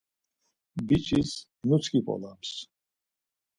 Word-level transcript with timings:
Biç̌is 0.87 1.31
nusǩip̌olams. 1.67 2.51